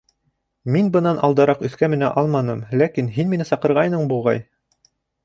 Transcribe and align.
—Мин 0.75 0.87
бынан 0.95 1.19
алдараҡ 1.27 1.61
өҫкә 1.69 1.89
менә 1.95 2.09
алманым, 2.21 2.63
ләкин... 2.83 3.13
һин 3.19 3.29
мине 3.35 3.47
саҡырғайның, 3.51 4.09
буғай? 4.15 4.43